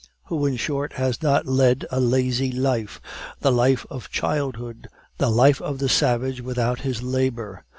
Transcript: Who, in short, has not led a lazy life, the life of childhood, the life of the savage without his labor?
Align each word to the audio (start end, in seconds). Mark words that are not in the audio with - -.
Who, 0.29 0.47
in 0.47 0.55
short, 0.55 0.93
has 0.93 1.21
not 1.21 1.45
led 1.45 1.85
a 1.91 1.99
lazy 1.99 2.51
life, 2.51 2.99
the 3.41 3.51
life 3.51 3.85
of 3.91 4.09
childhood, 4.09 4.87
the 5.19 5.29
life 5.29 5.61
of 5.61 5.77
the 5.77 5.89
savage 5.89 6.41
without 6.41 6.79
his 6.79 7.03
labor? 7.03 7.63